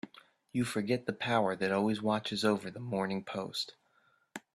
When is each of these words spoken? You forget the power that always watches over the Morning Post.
You 0.51 0.63
forget 0.65 1.05
the 1.05 1.13
power 1.13 1.55
that 1.55 1.71
always 1.71 2.01
watches 2.01 2.43
over 2.43 2.71
the 2.71 2.79
Morning 2.79 3.23
Post. 3.23 3.75